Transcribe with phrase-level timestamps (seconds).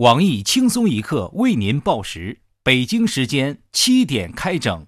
[0.00, 4.84] 网易轻松一刻为您报时，北京时间七点开整。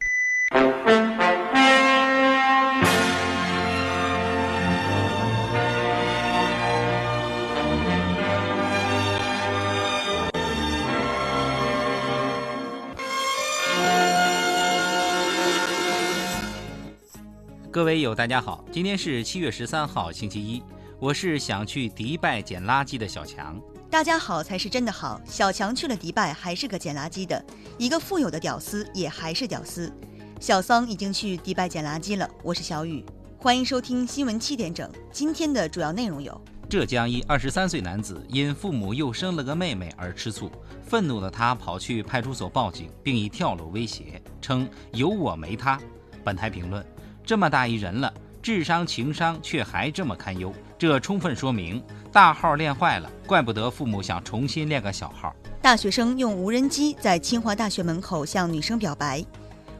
[17.70, 20.62] 各位友，大家好，今天是七月十三号，星期一，
[21.00, 23.58] 我是想去迪拜捡垃圾的小强。
[23.90, 25.18] 大家好才是真的好。
[25.24, 27.42] 小强去了迪拜，还是个捡垃圾的，
[27.78, 29.90] 一个富有的屌丝也还是屌丝。
[30.38, 32.28] 小桑已经去迪拜捡垃圾了。
[32.42, 33.02] 我是小雨，
[33.38, 34.90] 欢迎收听新闻七点整。
[35.10, 36.38] 今天的主要内容有：
[36.68, 40.52] 浙江一二十三岁男子因父母又生了个妹妹而吃醋，
[40.86, 45.80] 愤怒的他跑去派出所报警，并以跳楼威胁，称有我没他。
[46.22, 46.84] 本台评论：
[47.24, 48.12] 这么大一人了，
[48.42, 51.82] 智商情商却还这么堪忧，这充分说明。
[52.12, 55.34] 大号练坏了，怪不得父母想重新练个小号。
[55.60, 59.22] 大学生用无人机在清华大学门口向女生表白，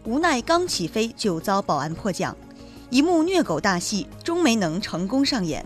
[0.04, 2.36] 无奈刚起飞就遭保安迫降，
[2.91, 5.64] 一幕虐狗大戏终没能成功上演。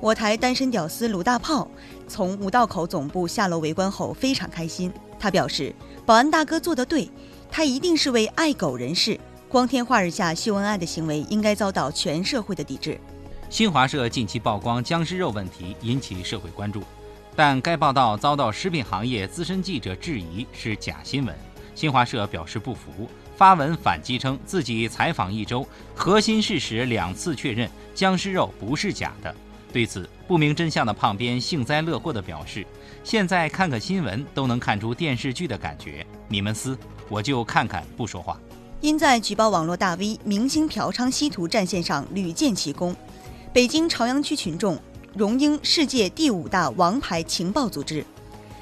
[0.00, 1.68] 我台单身屌丝鲁大炮
[2.08, 5.74] 从五道口总部下楼围观后非常开心，他表示
[6.06, 7.10] 保安大哥做得对，
[7.50, 12.98] 他一定是位爱狗人士，光天化日下秀恩爱的行为应该遭到全社会的抵制。
[13.50, 16.84] 新华社近期曝光僵尸肉问题，引起社会关注，
[17.34, 21.36] 但该报道遭到食品行业资深记者质疑是假新闻。
[21.74, 29.34] 新华社表示不服，发文反击称自己采访一周，核心事实两次确认僵尸肉不是假的。
[29.72, 32.64] 对此，不明真相的胖编幸灾乐祸地表示
[33.02, 38.38] ：“现在看个新闻都能看出电视剧的感觉，你们撕，我就看看不说话。”
[38.80, 42.96] 因在举报网络大 V 明星嫖娼吸毒战线上屡建奇功。
[43.52, 44.78] 北京朝阳区群众
[45.12, 48.06] 荣膺世界第五大王牌情报组织，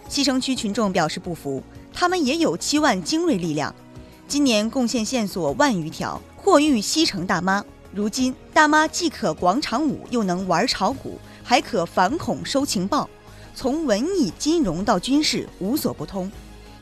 [0.09, 3.75] 西城区群众表示不服，他们也有七万精锐力量，
[4.27, 7.63] 今年贡献线索万余条，获遇西城大妈。
[7.93, 13.11] 如今大妈既可广场舞，又能玩炒股，还可反恐收情报，
[13.55, 16.33] 从文艺、金融到军事无所不通。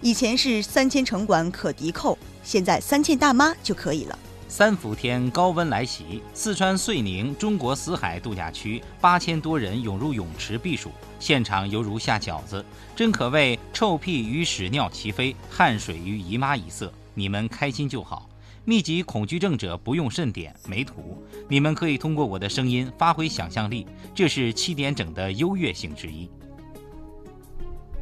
[0.00, 4.16] 以前是三千城管可敌寇，现在三千大妈就可以了。
[4.48, 12.64] 三伏天高温来袭，四川遂宁中国死海度假区八千多人涌入泳池避暑，现场犹如下饺子，
[12.94, 16.92] 真可谓臭屁与屎尿齐飞，汗水与姨妈一色。
[17.12, 18.28] 你们开心就好。
[18.64, 26.30] 密集恐惧症者不用慎点没图，你们可以通过我的声音发挥想象力，这是七点整的优越性之一。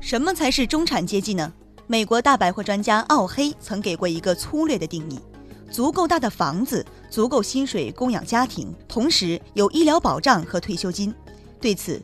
[0.00, 1.52] 什么才是中产阶级呢？
[1.86, 5.18] 美国大百货专家奥黑曾给过一个粗略的定义。
[5.74, 11.12] 足够大的房子，足够薪水供养家庭，同时有医疗保障和退休金。
[11.60, 12.00] 对此，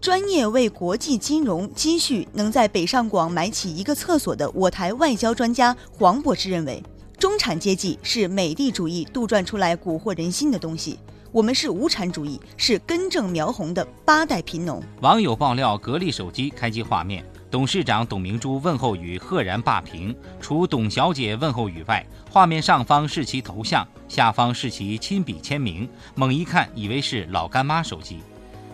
[0.00, 6.80] 专业为国际金融积蓄能在北上广买起一个厕所的我台外交专家黄博士认为，
[7.18, 10.96] 中产阶级是美帝主义杜撰出来蛊惑人心的东西。
[11.32, 14.80] 我们是无产主义，是根正苗红的八代贫农。
[15.00, 17.24] 网友爆料格力手机开机画面。
[17.50, 25.88] 董事长董明珠问候语赫然霸屏，除董小姐问候语外，画面上方是其头像，下方是其亲笔签名。
[26.14, 28.18] 猛一看，以为是老干妈手机。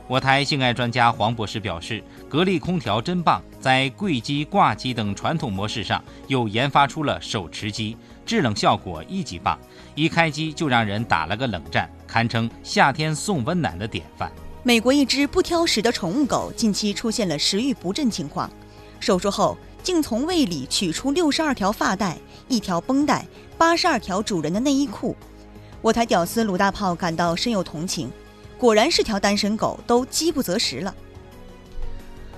[0.09, 7.97] 我台性爱专家黄博士表示，格力空调真棒，在柜机、挂机等传统模式上，又研发出了手持机，
[8.27, 9.57] 制冷效果一级棒，
[9.95, 14.33] 一开机就让人打了个冷战，堪称夏天送温暖的典范。
[14.65, 18.51] 美国一只不挑食的宠物狗近期出现了食欲不振情况。
[19.05, 22.17] 手术后，竟从胃里取出六十二条发带、
[22.49, 23.27] 一条绷带、
[23.59, 25.15] 八十二条主人的内衣裤。
[25.83, 28.11] 我台屌丝鲁大炮感到深有同情，
[28.57, 30.95] 果然是条单身狗，都饥不择食了。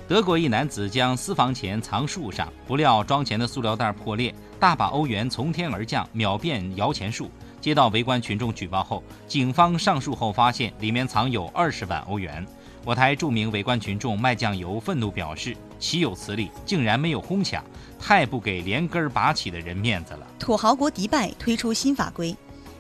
[0.09, 7.31] 德国一男子将私房钱藏树上，不料装钱的塑料袋破裂，大把欧元从天而降，秒变摇钱树。
[7.61, 12.45] 接到围观群众举报后，警方上树后发现里面藏有二十万欧元。
[12.85, 16.51] 我台著名围观群众卖酱油愤怒表示：“岂有此理！
[16.65, 17.65] 竟然没有哄抢，
[17.99, 22.37] 太不给连根拔起的人面子了。”土豪国迪拜推出新法规，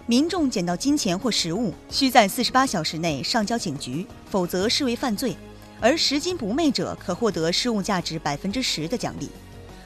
[0.06, 5.32] 民众捡到金钱或实物，需在四十八小时内上交警局，否则视为犯罪；
[5.81, 9.31] 而拾金不昧者可获得失物价值百分之十的奖励。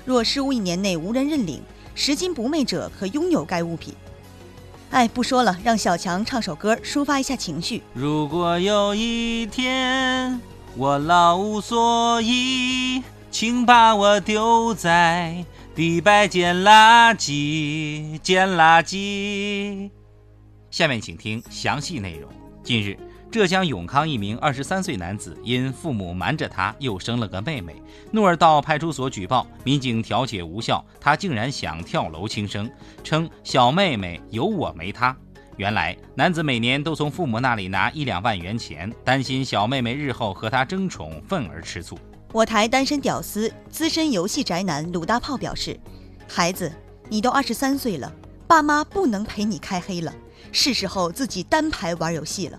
[0.04, 1.62] 若失物一年内无人认领，
[1.94, 3.94] 拾金不昧者可拥有该物品。
[4.90, 7.82] 哎，不说了，让小强唱首歌抒发一下情绪。
[7.94, 10.40] 如果有一天
[10.76, 15.44] 我老无所依，请把我丢在
[15.75, 19.90] 迪拜捡垃圾，捡垃圾。
[20.70, 22.31] 下面请听详细内容。
[22.62, 22.96] 近日。
[23.32, 27.81] 浙江永康一名二十三岁男子因父母瞒着他，又生了个妹妹，
[28.11, 32.69] 怒而到派出所举报，民警调解无效，他竟然想跳楼轻生，
[33.05, 35.16] 称小妹妹有我没他。
[35.60, 41.98] 原来，男子每年都从父母那里拿一两万元钱，担心小妹妹日后和他争宠，愤而吃醋。
[42.32, 45.78] 我台单身屌丝、资深游戏宅男鲁大炮表示
[46.26, 46.72] ：“孩子，
[47.10, 48.10] 你都二十三岁了，
[48.46, 50.10] 爸妈不能陪你开黑了，
[50.50, 52.58] 是时候自己单排玩游戏了。”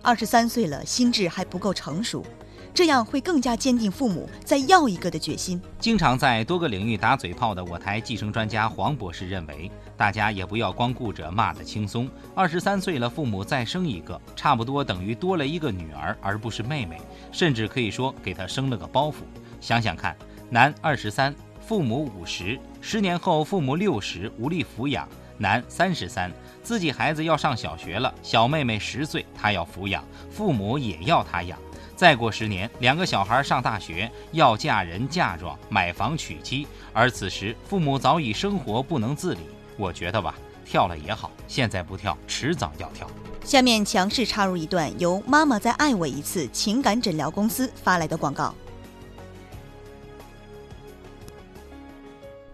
[0.00, 2.24] 二十三岁了，心智还不够成熟，
[2.72, 5.60] 这样会更加坚定父母再要一个的决心。
[5.78, 9.70] 经常在多个领域打嘴炮的我台计生专家黄博士认为，
[10.02, 12.10] 大家也不要光顾着骂得轻松。
[12.34, 17.00] 二十三岁了，父母再生一个，差不多等于多了一个女儿，而不是妹妹，
[17.30, 19.18] 甚至可以说给她生了个包袱。
[19.60, 20.16] 想想看，
[20.50, 25.08] 男二十三，父母五十，十年后父母六十，无力抚养。
[25.38, 26.32] 男三十三，
[26.64, 31.56] 自己孩子要上小学了，小妹妹十岁，他要抚养，父母也要他养。
[31.94, 39.42] 再过十年，两个小孩上大学，要嫁人嫁妆，买房娶妻，而此时父母早已生活不能自理。
[39.76, 40.34] 我觉得吧，
[40.64, 43.08] 跳了也好，现在不跳，迟早要跳。
[43.44, 48.54] 下面强势插入一段由“妈妈再爱我一次”情感诊疗公司发来的广告。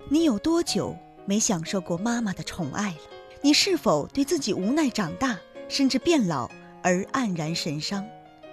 [0.09, 0.97] 你有多久？
[1.26, 2.99] 没享受过妈妈的宠爱了，
[3.43, 5.38] 你是否对自己无奈长大
[5.69, 6.50] 甚至变老
[6.82, 8.03] 而黯然神伤？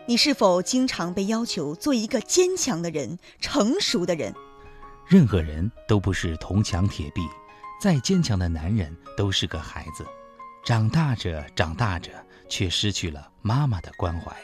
[0.05, 4.35] 你是否经常被要求做一个坚强的人、成熟的人？
[5.07, 7.21] 任何人都不是铜墙铁壁，
[7.79, 10.05] 再坚强的男人都是个孩子，
[10.63, 12.11] 长大着长大着，
[12.49, 14.35] 却失去了妈妈的关怀。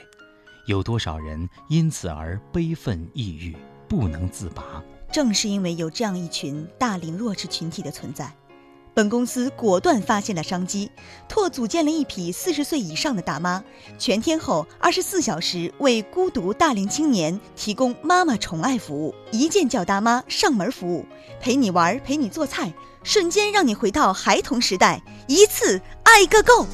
[0.68, 3.56] 有多少人因此而悲愤抑郁，
[3.88, 4.84] 不能自拔？
[5.12, 8.32] 正是因为有这样一群大龄弱势群体的存在，
[8.94, 10.92] 本公司果断发现了商机，
[11.30, 13.64] 拓组建了一批四十岁以上的大妈，
[13.98, 21.06] 全天候二十四小时为孤独大龄青年提供妈妈宠爱服务，一键叫大妈上门服务，
[21.40, 26.68] 陪你玩，陪你做菜，瞬间让你回到孩童时代，一次爱个够。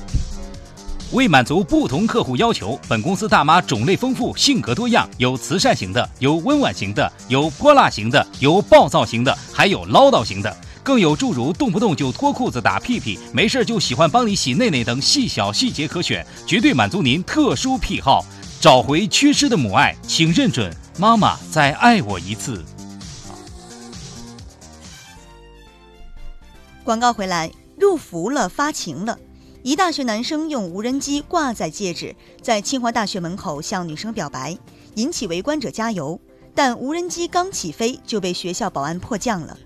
[1.14, 10.54] 为满足不同客户要求，本公司大妈种类丰富，性格多样，有慈善型的，有温婉型的，有泼辣型的，有暴躁型的，还有唠叨型的，
[10.88, 18.24] 更有诸如动不动就脱裤子打屁屁，没事就喜欢帮你洗内内等细小细节可选，绝对满足您特殊癖好。
[18.62, 22.64] 找回缺失的母爱，请认准妈妈再爱我一次。
[26.86, 29.20] 广告回来，入伏了，发情了。
[29.64, 34.58] 一大学男生用无人机挂载戒指，在清华大学门口向女生表白，
[34.96, 36.18] 引起围观者加油。
[36.56, 39.58] 但无人机刚起飞就被学校保安迫降了。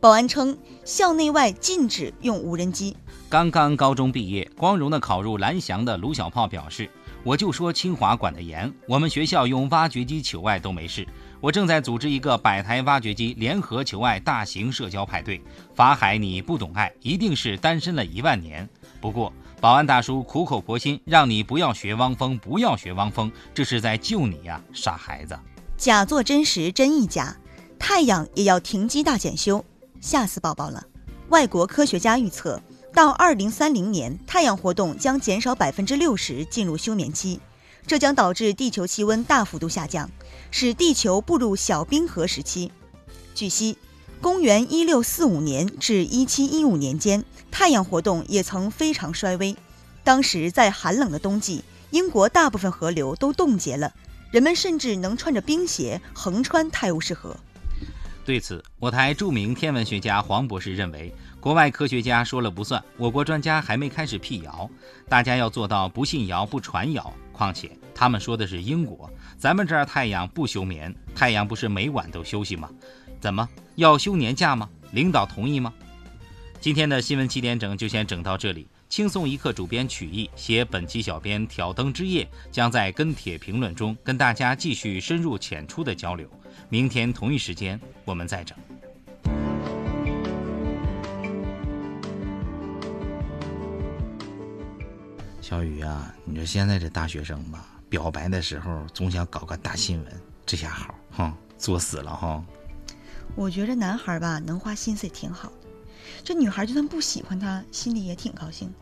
[0.00, 2.96] 保安称，校内外禁止用无人机。
[3.28, 6.88] 刚刚高中毕业，光荣的考入蓝翔的卢小炮表示
[7.24, 11.04] ：“我就说清华管得严，我们学校用挖掘机求爱都没事。
[11.40, 15.42] 我正在组织一个百台挖掘机联合求爱大型社交派对。
[15.74, 18.68] 法海，你不懂爱，一定是单身了一万年。
[19.00, 25.36] 不过。”保安大叔苦口婆心让你不要学汪峰，不要学汪峰，这是在救你呀，傻孩子！
[25.76, 27.36] 假作真实，真亦假。
[27.76, 29.64] 太阳也要停机大检修，
[30.00, 30.84] 吓死宝宝了。
[31.28, 32.60] 外国科学家预测，
[32.94, 37.40] 到二零三零年，太阳活动将减少百分之六十，进入休眠期，
[37.86, 40.10] 这将导致地球气温大幅度下降，
[40.50, 42.72] 使地球步入小冰河时期。
[43.34, 43.76] 据悉。
[44.20, 49.54] 公元一六四五年至一七一五年间，太阳活动也曾非常衰微。
[50.02, 53.94] 当时在寒冷的冬季，英国大部分河流都冻结了，
[54.32, 57.36] 人们甚至能穿着冰鞋横穿泰晤士河。
[58.28, 64.68] 对此，我台著名天文学家黄博士认为，国外科学家说了不算，我国专家还没开始辟谣。
[65.08, 67.10] 大家要做到不信谣、不传谣。
[67.32, 72.68] 况且他们说的是英国，咱们这儿太阳不休眠，太阳不是每晚都休息吗？
[73.18, 74.68] 怎么要休年假吗？
[74.90, 75.72] 领导同意吗？
[76.60, 78.68] 今天的新闻七点整就先整到这里。
[78.88, 86.26] 轻松一刻主编曲艺携本期小编挑灯之夜，将在跟帖评论中跟大家继续深入浅出的交流。
[86.70, 88.56] 明天同一时间我们再整。
[95.42, 102.42] 小雨啊，你说现在这大学生吧，表白的时候总想搞个大新闻，这下好哈，作死了哈。
[103.36, 105.67] 我觉着男孩吧，能花心思也挺好的。
[106.24, 108.72] 这女孩就算不喜欢他，心里也挺高兴。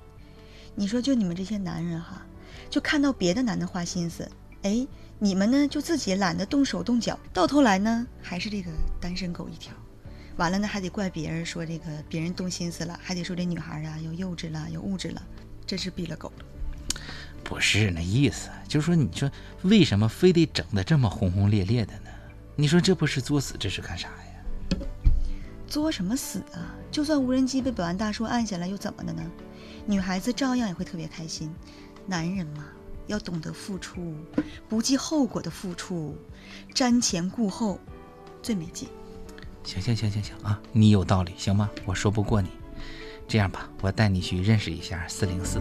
[0.75, 2.27] 你说，就你们这些男人哈，
[2.69, 4.31] 就看到别的男的花心思，
[4.63, 4.87] 哎，
[5.19, 8.71] 你们呢就自己懒得动手动脚，到头来呢还是这个
[9.01, 9.73] 单身狗一条。
[10.37, 15.23] 完了呢还得怪别人说这个别人动心思了，还得说这女孩啊又幼稚了又物质了，
[15.67, 16.45] 真是毙了狗了。
[17.43, 19.31] 不是那意思，就是说，你说
[19.63, 22.11] 为什么非得整的这么轰轰烈烈的呢？
[22.55, 24.26] 你说这不是作死，这是干啥呀？
[25.67, 26.75] 作什么死啊？
[26.91, 29.23] 就算无人机被保安大叔按下来，又怎么的呢？
[29.85, 31.53] 女孩子照样也会特别开心。
[32.07, 32.65] 男人嘛，
[33.07, 34.15] 要懂得付出，
[34.69, 36.17] 不计后果的付出，
[36.73, 37.79] 瞻前顾后，
[38.43, 38.89] 最没劲。
[39.65, 41.69] 行行行行行啊，你有道理，行吗？
[41.85, 42.49] 我说不过你。
[43.29, 45.61] 这样吧，我带你去认识一下四零四。